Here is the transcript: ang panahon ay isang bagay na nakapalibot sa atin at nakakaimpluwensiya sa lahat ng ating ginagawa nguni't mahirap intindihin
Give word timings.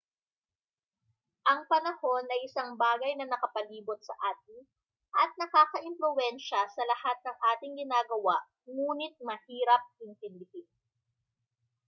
ang 1.51 1.61
panahon 1.71 2.23
ay 2.33 2.39
isang 2.49 2.71
bagay 2.85 3.11
na 3.21 3.29
nakapalibot 3.29 3.99
sa 4.05 4.15
atin 4.33 4.59
at 5.23 5.29
nakakaimpluwensiya 5.41 6.61
sa 6.75 6.83
lahat 6.91 7.17
ng 7.21 7.37
ating 7.53 7.73
ginagawa 7.85 8.37
nguni't 8.73 9.13
mahirap 9.29 9.83
intindihin 10.07 10.65